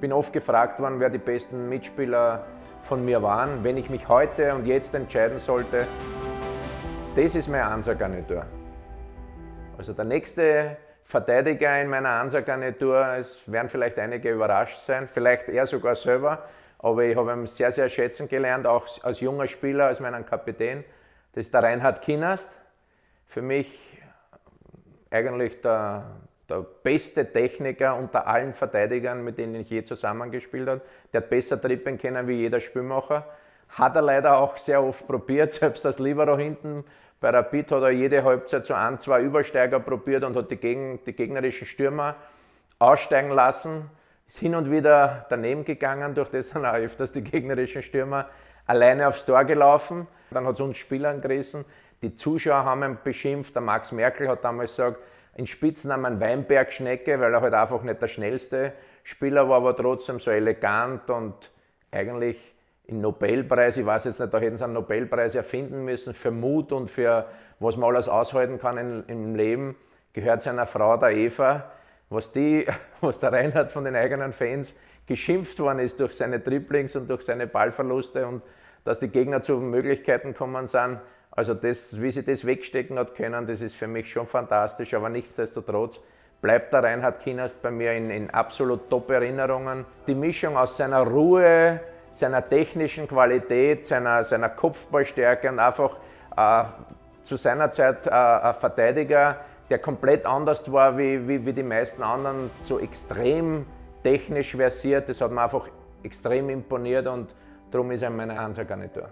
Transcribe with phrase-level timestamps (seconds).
[0.00, 2.46] bin oft gefragt worden, wer die besten Mitspieler
[2.82, 3.62] von mir waren.
[3.62, 5.86] Wenn ich mich heute und jetzt entscheiden sollte,
[7.14, 8.46] das ist meine Ansagarnitur.
[9.76, 15.66] Also der nächste Verteidiger in meiner Ansagarnitur, es werden vielleicht einige überrascht sein, vielleicht er
[15.66, 16.44] sogar selber,
[16.78, 20.84] aber ich habe ihn sehr, sehr schätzen gelernt, auch als junger Spieler, als meinen Kapitän.
[21.32, 22.58] Das ist der Reinhard Kinnast.
[23.26, 24.00] Für mich
[25.10, 26.04] eigentlich der,
[26.50, 30.80] der beste Techniker unter allen Verteidigern, mit denen ich je zusammengespielt habe.
[31.12, 33.26] Der hat besser trippen können wie jeder Spielmacher.
[33.68, 36.84] Hat er leider auch sehr oft probiert, selbst als Libero hinten.
[37.20, 41.00] Bei Rapid hat er jede Halbzeit so ein, zwei Übersteiger probiert und hat die, Gegen,
[41.04, 42.16] die gegnerischen Stürmer
[42.78, 43.90] aussteigen lassen.
[44.30, 48.28] Ist hin und wieder daneben gegangen, durch das sind auch öfters die gegnerischen Stürmer
[48.64, 50.06] alleine aufs Tor gelaufen.
[50.30, 51.64] Dann hat es uns Spielern gerissen.
[52.00, 53.56] Die Zuschauer haben ihn beschimpft.
[53.56, 54.98] Der Max Merkel hat damals gesagt,
[55.34, 58.72] in Spitznamen Weinbergschnecke, weil er halt einfach nicht der schnellste
[59.02, 61.50] Spieler war, aber trotzdem so elegant und
[61.90, 62.54] eigentlich
[62.88, 66.70] einen Nobelpreis, ich weiß jetzt nicht, da hätten sie einen Nobelpreis erfinden müssen für Mut
[66.70, 67.26] und für
[67.58, 69.74] was man alles aushalten kann in, im Leben,
[70.12, 71.72] gehört seiner Frau, der Eva.
[72.10, 72.66] Was, die,
[73.00, 74.74] was der Reinhard von den eigenen Fans
[75.06, 78.42] geschimpft worden ist durch seine Triplings und durch seine Ballverluste und
[78.84, 81.00] dass die Gegner zu Möglichkeiten kommen sind,
[81.30, 85.08] also das, wie sie das wegstecken hat können, das ist für mich schon fantastisch, aber
[85.08, 86.00] nichtsdestotrotz
[86.42, 89.84] bleibt der Reinhard Kinast bei mir in, in absolut Top-Erinnerungen.
[90.06, 95.98] Die Mischung aus seiner Ruhe, seiner technischen Qualität, seiner, seiner Kopfballstärke und einfach
[96.36, 96.64] äh,
[97.22, 99.40] zu seiner Zeit äh, ein Verteidiger,
[99.70, 103.64] der komplett anders war wie, wie, wie die meisten anderen, so extrem
[104.02, 105.68] technisch versiert, das hat mir einfach
[106.02, 107.34] extrem imponiert und
[107.70, 109.08] darum ist er meine Ansagarnitur.